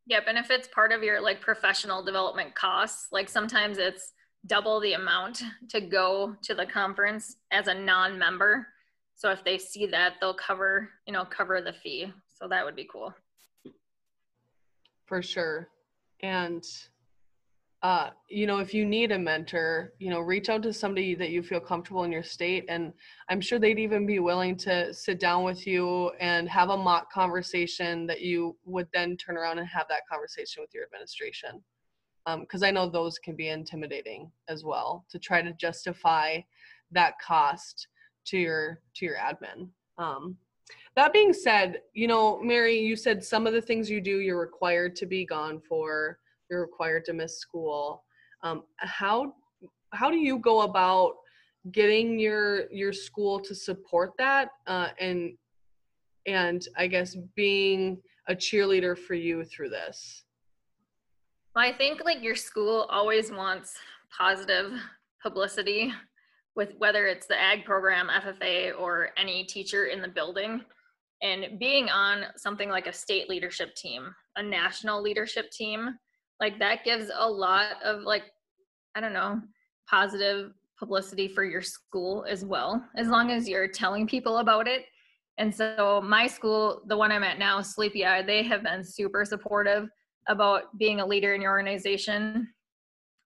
[0.08, 4.14] Yep, and if it's part of your like professional development costs, like sometimes it's
[4.48, 8.66] double the amount to go to the conference as a non-member.
[9.16, 12.12] So if they see that, they'll cover, you know, cover the fee.
[12.30, 13.14] So that would be cool.
[15.06, 15.68] for sure
[16.22, 16.66] and
[17.82, 21.30] uh you know if you need a mentor you know reach out to somebody that
[21.30, 22.92] you feel comfortable in your state and
[23.30, 27.12] i'm sure they'd even be willing to sit down with you and have a mock
[27.12, 31.62] conversation that you would then turn around and have that conversation with your administration
[32.42, 36.38] because i know those can be intimidating as well to try to justify
[36.92, 37.88] that cost
[38.26, 40.38] to your to your admin um,
[40.96, 44.40] that being said, you know, Mary, you said some of the things you do, you're
[44.40, 46.20] required to be gone for.
[46.50, 48.04] You're required to miss school.
[48.44, 49.34] Um, how
[49.92, 51.14] how do you go about
[51.72, 55.34] getting your your school to support that uh, and
[56.26, 60.24] and I guess being a cheerleader for you through this?
[61.56, 63.76] Well, I think like your school always wants
[64.16, 64.72] positive
[65.22, 65.92] publicity
[66.56, 70.62] with whether it's the ag program, FFA, or any teacher in the building.
[71.22, 75.98] And being on something like a state leadership team, a national leadership team,
[76.40, 78.24] like that gives a lot of like,
[78.96, 79.42] I don't know,
[79.90, 84.86] positive publicity for your school as well, as long as you're telling people about it.
[85.38, 89.24] And so my school, the one I'm at now, Sleepy Eye, they have been super
[89.26, 89.90] supportive
[90.28, 92.48] about being a leader in your organization.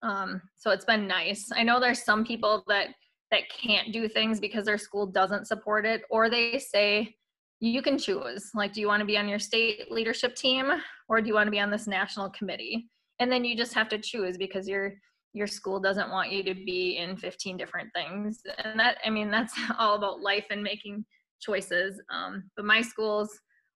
[0.04, 1.49] Um, so it's been nice.
[1.56, 2.89] I know there's some people that
[3.32, 7.15] that can't do things because their school doesn't support it, or they say
[7.60, 8.52] you can choose.
[8.54, 10.71] Like, do you want to be on your state leadership team,
[11.10, 12.91] or do you want to be on this national committee?
[13.23, 14.95] And then you just have to choose because your
[15.31, 18.41] your school doesn't want you to be in 15 different things.
[18.63, 21.05] And that, I mean, that's all about life and making
[21.39, 21.99] choices.
[22.12, 23.31] Um, but my schools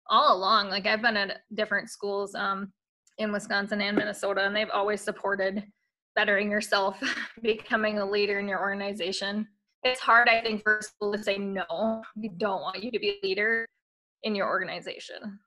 [0.08, 2.34] all along, like I've been at different schools.
[2.34, 2.72] Um,
[3.18, 5.64] in Wisconsin and Minnesota, and they've always supported
[6.14, 6.96] bettering yourself,
[7.42, 9.46] becoming a leader in your organization.
[9.82, 12.02] It's hard, I think, for school to say no.
[12.16, 13.66] We don't want you to be a leader
[14.22, 15.38] in your organization.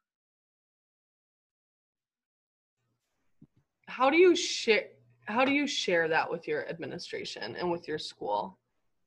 [3.91, 4.85] How do you share?
[5.25, 8.57] How do you share that with your administration and with your school?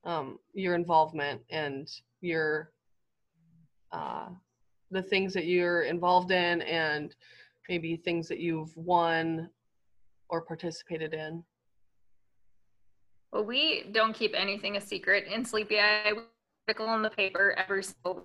[0.05, 2.70] Um, your involvement and your
[3.92, 4.29] uh,
[4.90, 7.16] the things that you're involved in and
[7.66, 9.49] maybe things that you've won
[10.29, 11.42] or participated in?
[13.33, 15.25] Well, we don't keep anything a secret.
[15.33, 16.12] In Sleepy Eye,
[16.68, 18.25] article in the paper every so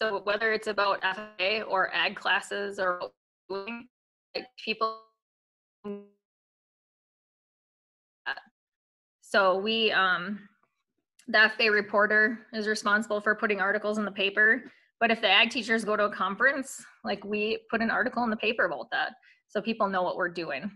[0.00, 3.10] so whether it's about FFA or ag classes or
[4.56, 5.02] people.
[9.20, 10.48] So we, um,
[11.26, 14.62] the FFA reporter is responsible for putting articles in the paper
[15.00, 18.30] but if the ag teachers go to a conference, like we put an article in
[18.30, 19.12] the paper about that
[19.46, 20.70] so people know what we're doing.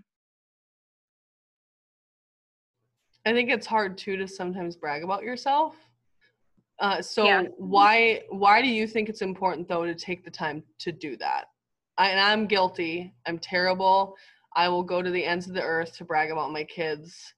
[3.26, 5.76] I think it's hard too to sometimes brag about yourself.
[6.78, 7.44] Uh, so yeah.
[7.58, 11.44] why why do you think it's important though to take the time to do that?
[11.98, 13.12] I, and I'm guilty.
[13.26, 14.16] I'm terrible.
[14.56, 17.34] I will go to the ends of the earth to brag about my kids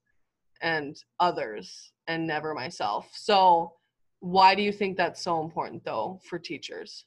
[0.60, 3.08] and others and never myself.
[3.12, 3.74] So
[4.20, 7.04] why do you think that's so important though for teachers?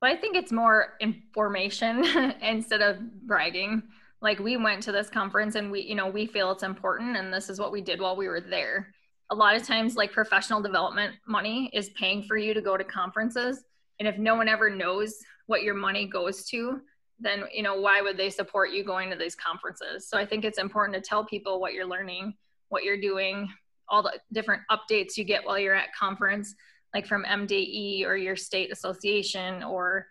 [0.00, 2.04] Well, I think it's more information
[2.42, 3.82] instead of bragging.
[4.20, 7.32] Like we went to this conference and we, you know, we feel it's important and
[7.32, 8.92] this is what we did while we were there.
[9.30, 12.84] A lot of times like professional development money is paying for you to go to
[12.84, 13.64] conferences.
[13.98, 15.14] And if no one ever knows
[15.46, 16.80] what your money goes to,
[17.20, 20.08] then you know why would they support you going to these conferences?
[20.08, 22.34] So I think it's important to tell people what you're learning,
[22.68, 23.48] what you're doing,
[23.88, 26.54] all the different updates you get while you're at conference,
[26.94, 30.06] like from MDE or your state association or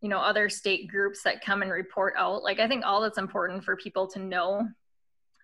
[0.00, 2.42] you know other state groups that come and report out.
[2.42, 4.68] Like I think all that's important for people to know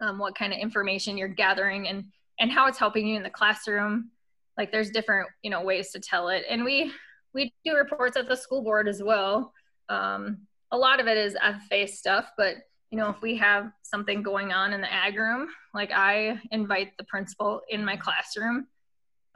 [0.00, 2.04] um, what kind of information you're gathering and
[2.40, 4.10] and how it's helping you in the classroom.
[4.56, 6.92] Like there's different you know ways to tell it, and we
[7.34, 9.52] we do reports at the school board as well.
[9.88, 12.56] Um, a lot of it is FFA stuff, but
[12.90, 16.96] you know, if we have something going on in the ag room, like I invite
[16.98, 18.66] the principal in my classroom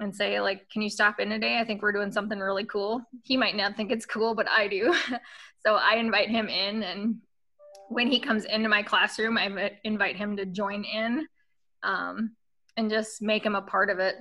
[0.01, 1.59] and say, like, can you stop in today?
[1.59, 3.03] I think we're doing something really cool.
[3.22, 4.92] He might not think it's cool, but I do.
[5.64, 7.18] so I invite him in and
[7.88, 11.24] when he comes into my classroom, I invite him to join in
[11.85, 12.35] um,
[12.77, 14.16] and just make him a part of it.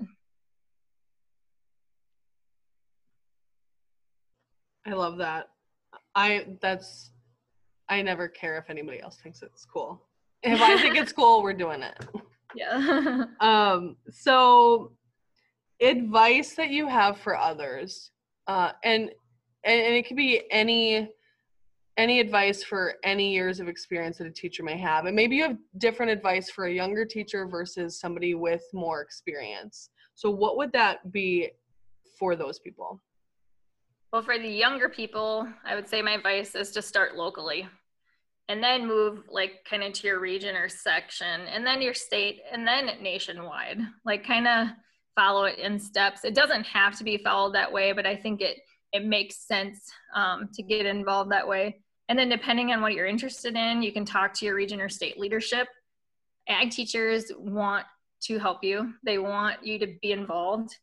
[4.86, 5.48] I love that.
[6.18, 7.12] I that's
[7.88, 10.02] I never care if anybody else thinks it's cool.
[10.42, 12.06] If I think it's cool, we're doing it.
[12.56, 13.26] Yeah.
[13.40, 14.94] um, so
[15.80, 18.12] advice that you have for others,
[18.48, 19.12] uh, and
[19.64, 21.08] and it could be any
[21.98, 25.06] any advice for any years of experience that a teacher may have.
[25.06, 29.90] And maybe you have different advice for a younger teacher versus somebody with more experience.
[30.16, 31.50] So what would that be
[32.20, 33.02] for those people?
[34.14, 37.68] Well, for the younger people, I would say my advice is to start locally
[38.48, 42.42] and then move like kind of to your region or section and then your state
[42.52, 43.80] and then nationwide.
[44.06, 44.68] Like kind of
[45.16, 46.24] follow it in steps.
[46.24, 48.60] It doesn't have to be followed that way, but I think it
[48.94, 51.82] it makes sense um, to get involved that way.
[52.08, 54.88] And then depending on what you're interested in, you can talk to your region or
[54.88, 55.68] state leadership.
[56.48, 57.86] Ag teachers want
[58.22, 58.94] to help you.
[59.04, 60.74] They want you to be involved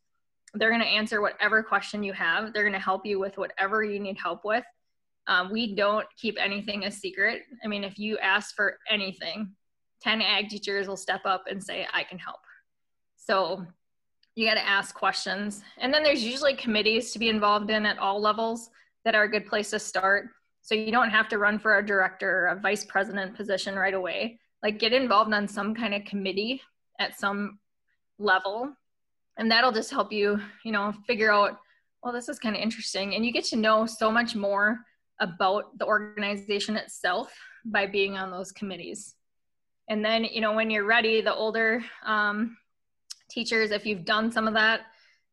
[0.55, 2.53] they're going to answer whatever question you have.
[2.53, 4.65] They're going to help you with whatever you need help with.
[5.27, 7.43] Um, we don't keep anything a secret.
[7.65, 9.53] I mean, if you ask for anything,
[10.03, 12.41] 10 ag teachers will step up and say, I can help.
[13.17, 13.67] So
[14.35, 15.63] you got to ask questions.
[15.79, 18.71] And then there's usually committees to be involved in at all levels
[19.05, 20.29] that are a good place to start.
[20.63, 23.95] So you don't have to run for a director or a vice president position right
[23.95, 24.41] away.
[24.63, 26.61] Like get involved on some kind of committee
[26.99, 27.59] at some
[28.19, 28.73] level.
[29.37, 31.59] And that'll just help you, you know, figure out,
[32.03, 33.15] well, this is kind of interesting.
[33.15, 34.79] And you get to know so much more
[35.21, 37.33] about the organization itself
[37.65, 39.15] by being on those committees.
[39.89, 42.57] And then, you know, when you're ready, the older um,
[43.31, 44.83] teachers, if you've done some of that,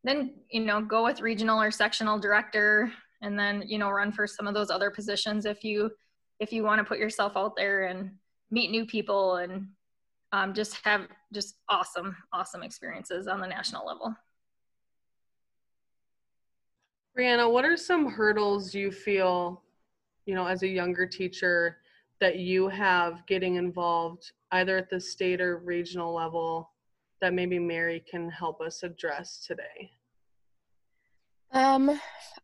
[0.03, 2.91] then, you know, go with regional or sectional director
[3.21, 5.91] and then, you know, run for some of those other positions if you,
[6.39, 8.11] if you want to put yourself out there and
[8.49, 9.67] meet new people and
[10.31, 14.15] um, just have just awesome, awesome experiences on the national level.
[17.17, 19.61] Brianna, what are some hurdles you feel,
[20.25, 21.77] you know, as a younger teacher
[22.21, 26.69] that you have getting involved either at the state or regional level
[27.19, 29.91] that maybe Mary can help us address today?
[31.51, 31.99] Um,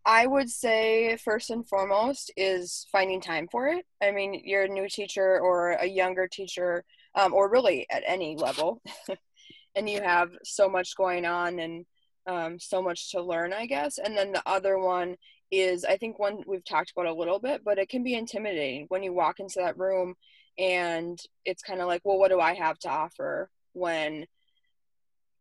[0.06, 3.86] I would say first and foremost is finding time for it.
[4.04, 6.84] I mean, you're a new teacher or a younger teacher,
[7.18, 8.82] um, or really at any level,
[9.76, 11.86] and you have so much going on and
[12.28, 13.97] um, so much to learn, I guess.
[13.97, 15.15] And then the other one
[15.51, 18.86] is, I think one we've talked about a little bit, but it can be intimidating
[18.89, 20.15] when you walk into that room
[20.57, 23.49] and it's kind of like, well, what do I have to offer?
[23.74, 24.26] When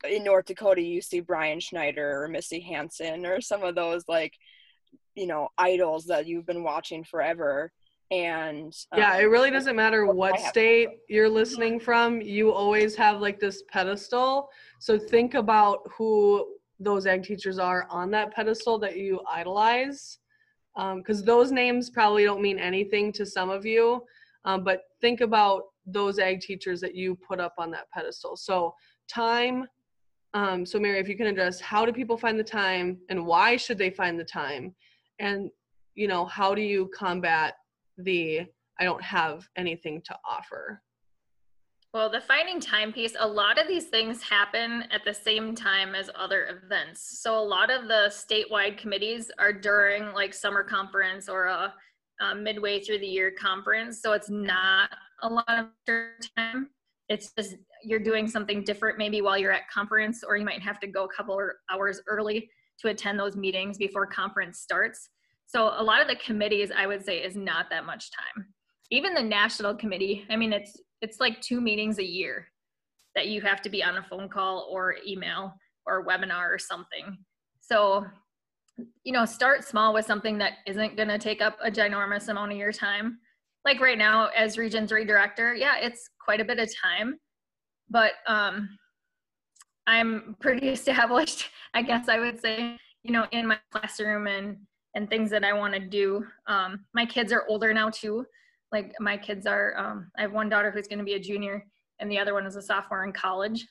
[0.08, 4.34] in North Dakota you see Brian Schneider or Missy Hansen or some of those like
[5.14, 7.72] you know idols that you've been watching forever
[8.10, 13.20] and um, yeah it really doesn't matter what state you're listening from you always have
[13.20, 14.48] like this pedestal.
[14.78, 16.46] So think about who
[16.78, 20.18] those ag teachers are on that pedestal that you idolize
[20.76, 24.02] because um, those names probably don't mean anything to some of you
[24.44, 28.36] um, but think about those ag teachers that you put up on that pedestal.
[28.36, 28.74] So
[29.08, 29.66] time
[30.36, 33.56] um, so Mary, if you can address how do people find the time and why
[33.56, 34.74] should they find the time?
[35.18, 35.50] And,
[35.94, 37.54] you know, how do you combat
[37.98, 38.46] the
[38.78, 40.82] I don't have anything to offer?
[41.94, 45.94] Well, the finding time piece, a lot of these things happen at the same time
[45.94, 47.22] as other events.
[47.22, 51.72] So a lot of the statewide committees are during like summer conference or a,
[52.20, 54.02] a midway through the year conference.
[54.02, 54.90] So it's not
[55.22, 55.68] a lot of
[56.36, 56.68] time.
[57.08, 60.78] It's just you're doing something different maybe while you're at conference, or you might have
[60.80, 61.40] to go a couple
[61.70, 65.08] hours early to attend those meetings before conference starts.
[65.46, 68.46] So a lot of the committees, I would say, is not that much time.
[68.90, 72.46] Even the national committee, I mean, it's it's like two meetings a year
[73.14, 75.52] that you have to be on a phone call or email
[75.86, 77.18] or webinar or something.
[77.60, 78.04] So,
[79.04, 82.52] you know, start small with something that isn't going to take up a ginormous amount
[82.52, 83.18] of your time.
[83.64, 87.18] Like right now, as Region 3 director, yeah, it's quite a bit of time
[87.90, 88.68] but um,
[89.86, 94.58] I'm pretty established, I guess I would say, you know, in my classroom and
[94.96, 96.26] and things that I want to do.
[96.48, 98.26] Um, my kids are older now too.
[98.72, 101.64] Like my kids are, um, I have one daughter who's going to be a junior,
[102.00, 103.64] and the other one is a sophomore in college.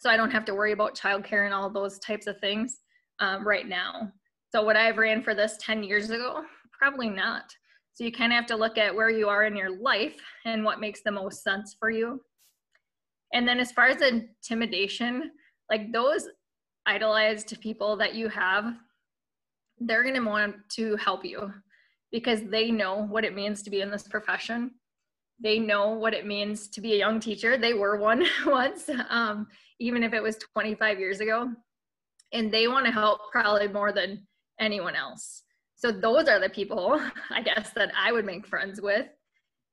[0.00, 2.80] So I don't have to worry about childcare and all those types of things
[3.20, 4.10] um, right now.
[4.50, 6.42] So would I have ran for this 10 years ago?
[6.78, 7.44] Probably not.
[7.92, 10.64] So you kind of have to look at where you are in your life and
[10.64, 12.20] what makes the most sense for you
[13.34, 15.32] and then as far as intimidation,
[15.68, 16.28] like those
[16.86, 18.74] idolized people that you have,
[19.78, 21.52] they're going to want to help you
[22.12, 24.70] because they know what it means to be in this profession.
[25.42, 27.58] They know what it means to be a young teacher.
[27.58, 29.48] They were one once, um,
[29.80, 31.50] even if it was 25 years ago.
[32.32, 34.26] And they want to help probably more than
[34.60, 35.42] anyone else.
[35.74, 37.00] So those are the people,
[37.30, 39.06] I guess, that I would make friends with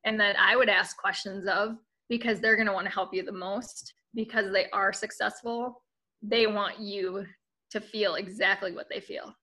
[0.03, 1.77] and that I would ask questions of
[2.09, 5.83] because they're going to want to help you the most because they are successful.
[6.21, 7.25] They want you
[7.69, 9.33] to feel exactly what they feel.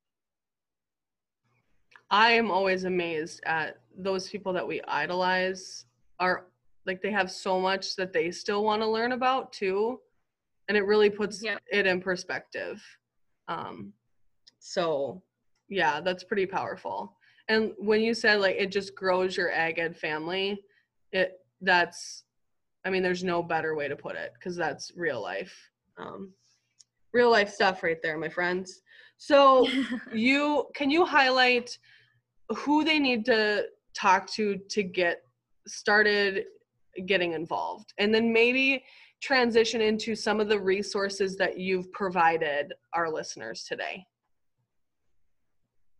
[2.10, 5.84] I am always amazed at those people that we idolize
[6.20, 6.46] are
[6.86, 10.00] like they have so much that they still want to learn about too
[10.68, 12.82] and it really puts it in perspective
[13.48, 13.92] um
[14.58, 15.22] so
[15.68, 17.16] yeah that's pretty powerful
[17.48, 20.60] and when you said like it just grows your ag ed family
[21.12, 22.24] it that's
[22.84, 25.54] I mean, there's no better way to put it because that's real life.
[25.98, 26.32] Um,
[27.12, 28.80] real life stuff right there, my friends.
[29.18, 29.68] So
[30.14, 31.76] you can you highlight
[32.56, 35.22] who they need to talk to to get
[35.66, 36.44] started
[37.06, 38.82] getting involved and then maybe
[39.20, 44.06] transition into some of the resources that you've provided our listeners today.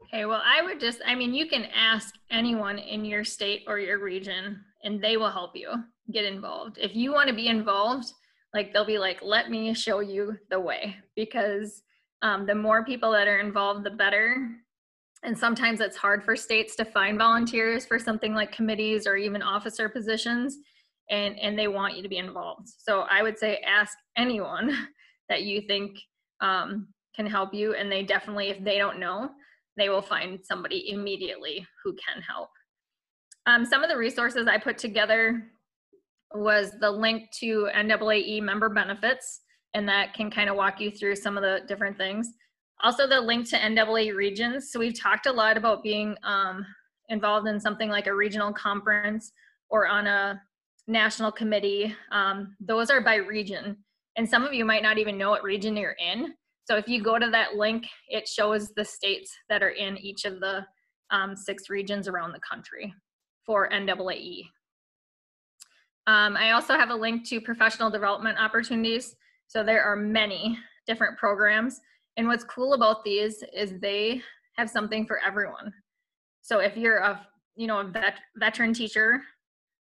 [0.05, 3.79] Okay, well, I would just, I mean, you can ask anyone in your state or
[3.79, 5.71] your region and they will help you
[6.13, 6.79] get involved.
[6.81, 8.13] If you want to be involved,
[8.55, 11.83] like they'll be like, let me show you the way because
[12.23, 14.49] um, the more people that are involved, the better.
[15.25, 19.43] And sometimes it's hard for states to find volunteers for something like committees or even
[19.43, 20.57] officer positions,
[21.11, 22.69] and, and they want you to be involved.
[22.69, 24.89] So I would say ask anyone
[25.29, 25.99] that you think
[26.41, 29.31] um, can help you, and they definitely, if they don't know,
[29.77, 32.51] they will find somebody immediately who can help.
[33.47, 35.43] Um, some of the resources I put together
[36.35, 39.41] was the link to NAAE member benefits,
[39.75, 42.29] and that can kind of walk you through some of the different things.
[42.83, 44.71] Also, the link to NAAE regions.
[44.71, 46.65] So we've talked a lot about being um,
[47.09, 49.33] involved in something like a regional conference
[49.69, 50.41] or on a
[50.87, 51.95] national committee.
[52.13, 53.77] Um, those are by region,
[54.17, 56.35] and some of you might not even know what region you're in.
[56.65, 60.25] So if you go to that link, it shows the states that are in each
[60.25, 60.65] of the
[61.11, 62.93] um, six regions around the country
[63.45, 64.43] for NAAE.
[66.07, 69.17] Um, I also have a link to professional development opportunities.
[69.47, 71.81] So there are many different programs.
[72.19, 74.21] And what's cool about these is they
[74.57, 75.73] have something for everyone.
[76.43, 79.23] So if you're a you know a vet, veteran teacher,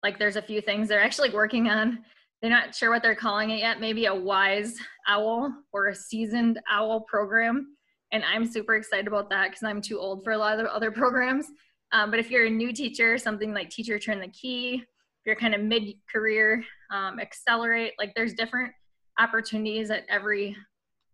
[0.03, 2.03] like there's a few things they're actually working on
[2.43, 4.75] they're not sure what they're calling it yet, maybe a wise
[5.07, 7.77] owl or a seasoned owl program.
[8.11, 10.75] And I'm super excited about that because I'm too old for a lot of the
[10.75, 11.45] other programs.
[11.93, 15.37] Um, but if you're a new teacher, something like Teacher Turn the Key, if you're
[15.37, 18.73] kind of mid career, um, accelerate, like there's different
[19.17, 20.53] opportunities at every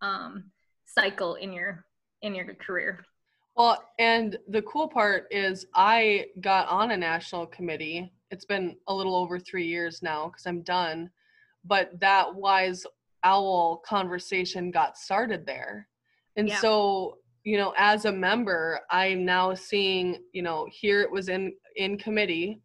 [0.02, 0.50] um,
[0.98, 1.84] cycle in your
[2.22, 3.04] in your career.
[3.56, 8.12] Well, and the cool part is I got on a national committee.
[8.30, 11.10] It's been a little over three years now because I'm done
[11.64, 12.86] but that wise
[13.24, 15.86] owl conversation got started there
[16.36, 16.58] and yeah.
[16.58, 21.52] so you know as a member i'm now seeing you know here it was in
[21.76, 22.62] in committee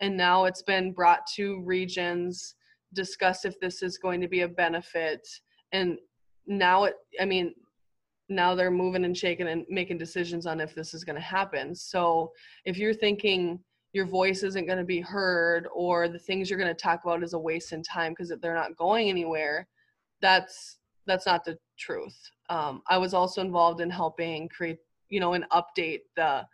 [0.00, 2.56] and now it's been brought to regions
[2.94, 5.26] discuss if this is going to be a benefit
[5.70, 5.98] and
[6.46, 7.54] now it i mean
[8.28, 11.74] now they're moving and shaking and making decisions on if this is going to happen.
[11.74, 12.32] So
[12.64, 13.58] if you're thinking
[13.92, 17.22] your voice isn't going to be heard or the things you're going to talk about
[17.22, 19.68] is a waste in time because they're not going anywhere
[20.22, 22.16] that's that's not the truth.
[22.48, 24.78] Um, i was also involved in helping create
[25.10, 26.46] you know and update the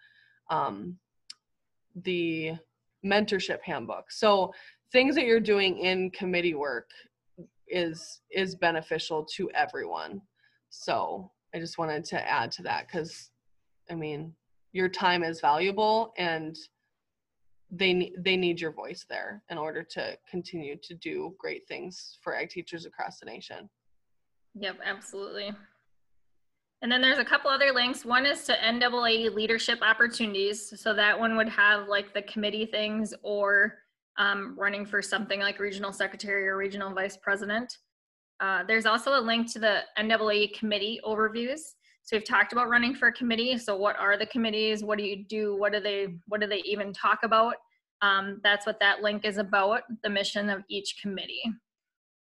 [0.50, 0.96] um,
[2.02, 2.54] the
[3.04, 4.10] mentorship handbook.
[4.10, 4.52] So
[4.90, 6.90] things that you're doing in committee work
[7.70, 10.20] is is beneficial to everyone
[10.70, 13.30] so i just wanted to add to that because
[13.90, 14.32] i mean
[14.72, 16.56] your time is valuable and
[17.70, 22.34] they they need your voice there in order to continue to do great things for
[22.34, 23.68] ag teachers across the nation.
[24.54, 25.50] Yep, absolutely.
[26.80, 28.04] And then there's a couple other links.
[28.04, 30.80] One is to NAAE leadership opportunities.
[30.80, 33.78] So that one would have like the committee things or
[34.18, 37.78] um, running for something like regional secretary or regional vice president.
[38.40, 41.60] Uh, there's also a link to the NAAE committee overviews.
[42.02, 43.58] So we've talked about running for a committee.
[43.58, 44.82] So what are the committees?
[44.82, 45.56] What do you do?
[45.56, 47.54] What do they what do they even talk about?
[48.00, 51.42] Um, that's what that link is about, the mission of each committee.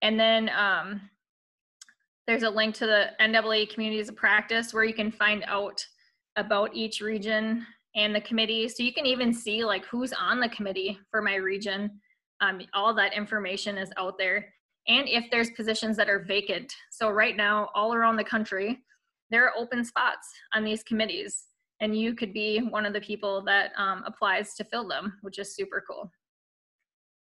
[0.02, 1.10] And then um,
[2.28, 5.86] there's a link to the NAAE Communities of Practice where you can find out
[6.36, 7.66] about each region
[7.96, 8.68] and the committee.
[8.70, 12.00] So you can even see like who's on the committee for my region.
[12.42, 14.54] Um, all that information is out there.
[14.88, 16.74] And if there's positions that are vacant.
[16.92, 18.80] So right now, all around the country,
[19.30, 21.46] there are open spots on these committees
[21.82, 25.40] and you could be one of the people that um, applies to fill them which
[25.40, 26.12] is super cool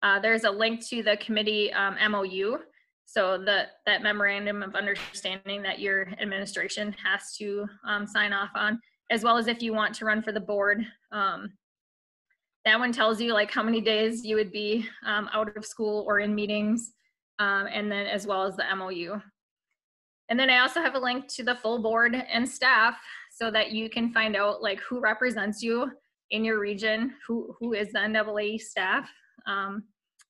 [0.02, 2.58] uh, there's a link to the committee um, mou
[3.06, 8.80] so the, that memorandum of understanding that your administration has to um, sign off on
[9.10, 11.52] as well as if you want to run for the board um,
[12.64, 16.04] that one tells you like how many days you would be um, out of school
[16.06, 16.92] or in meetings
[17.38, 19.20] um, and then as well as the mou
[20.28, 22.96] and then I also have a link to the full board and staff
[23.30, 25.90] so that you can find out like who represents you
[26.30, 29.10] in your region, who, who is the NAAE staff.
[29.46, 29.84] Um,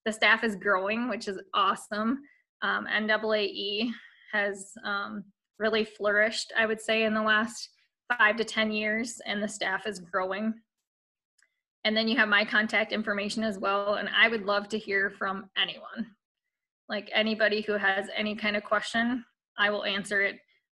[0.05, 2.19] the staff is growing, which is awesome.
[2.63, 3.91] Um, NAAE
[4.33, 5.23] has um,
[5.61, 7.69] really flourished, I would say, in the last
[8.19, 10.55] five to 10 years, and the staff is growing.
[11.85, 15.11] And then you have my contact information as well, and I would love to hear
[15.11, 16.07] from anyone.
[16.89, 19.25] Like anybody who has any kind of question,
[19.59, 20.37] I will answer it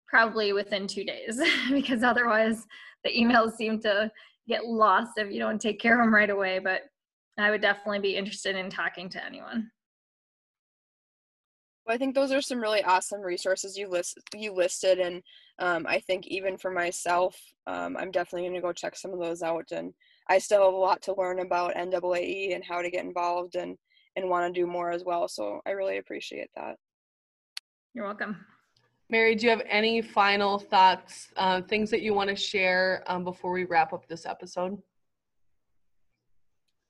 [0.07, 2.65] probably within two days because otherwise
[3.03, 4.11] the emails seem to
[4.47, 6.59] get lost if you don't take care of them right away.
[6.59, 6.83] But
[7.37, 9.71] I would definitely be interested in talking to anyone.
[11.85, 15.21] Well, I think those are some really awesome resources you list you listed, and
[15.59, 19.19] um, I think even for myself, um, I'm definitely going to go check some of
[19.19, 19.71] those out.
[19.71, 19.93] And
[20.29, 23.77] I still have a lot to learn about NAAE and how to get involved and
[24.15, 25.27] and want to do more as well.
[25.27, 26.75] So I really appreciate that.
[27.93, 28.45] You're welcome.
[29.09, 33.23] Mary, do you have any final thoughts, uh, things that you want to share um,
[33.23, 34.77] before we wrap up this episode?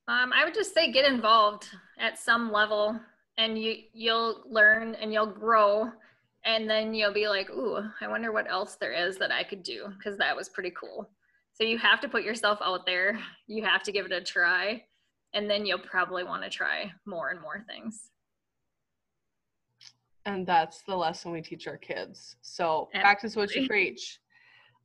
[0.07, 1.67] Um, I would just say get involved
[1.99, 2.99] at some level
[3.37, 5.91] and you you'll learn and you'll grow
[6.45, 9.63] and then you'll be like, ooh, I wonder what else there is that I could
[9.63, 11.09] do because that was pretty cool.
[11.53, 13.17] So you have to put yourself out there.
[13.47, 14.83] You have to give it a try
[15.33, 18.09] and then you'll probably want to try more and more things.
[20.25, 22.37] And that's the lesson we teach our kids.
[22.41, 23.01] So Absolutely.
[23.01, 24.19] practice what you preach.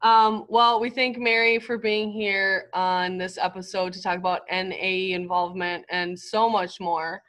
[0.02, 5.10] Um, well, we thank Mary for being here on this episode to talk about NAAE
[5.10, 7.22] involvement and so much more.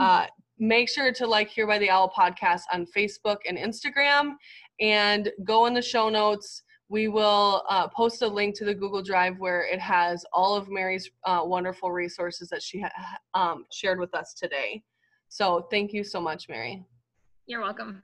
[0.00, 0.26] Uh,
[0.58, 4.34] make sure to like Here by the Owl podcast on Facebook and Instagram
[4.80, 6.62] and go in the show notes.
[6.88, 10.68] We will uh, post a link to the Google Drive where it has all of
[10.68, 14.82] Mary's uh, wonderful resources that she ha- um, shared with us today.
[15.28, 16.84] So thank you so much, Mary.
[17.46, 18.02] You're welcome.